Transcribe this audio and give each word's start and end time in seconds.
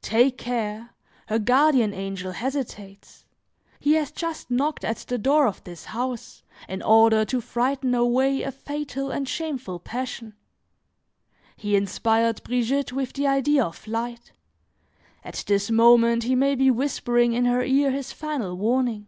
Take 0.00 0.38
care! 0.38 0.94
her 1.28 1.38
guardian 1.38 1.92
angel 1.92 2.32
hesitates; 2.32 3.26
he 3.78 3.92
has 3.96 4.10
just 4.10 4.50
knocked 4.50 4.82
at 4.82 4.96
the 4.96 5.18
door 5.18 5.46
of 5.46 5.62
this 5.64 5.84
house, 5.84 6.42
in 6.70 6.80
order 6.80 7.26
to 7.26 7.42
frighten 7.42 7.94
away 7.94 8.40
a 8.40 8.50
fatal 8.50 9.10
and 9.10 9.28
shameful 9.28 9.78
passion! 9.78 10.32
He 11.54 11.76
inspired 11.76 12.42
Brigitte 12.44 12.94
with 12.94 13.12
the 13.12 13.26
idea 13.26 13.62
of 13.62 13.76
flight; 13.76 14.32
at 15.22 15.44
this 15.46 15.70
moment 15.70 16.22
he 16.22 16.34
may 16.34 16.54
be 16.54 16.70
whispering 16.70 17.34
in 17.34 17.44
her 17.44 17.62
ear 17.62 17.90
his 17.90 18.10
final 18.10 18.54
warning. 18.56 19.06